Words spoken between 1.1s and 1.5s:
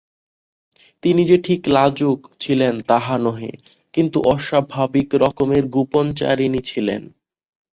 যে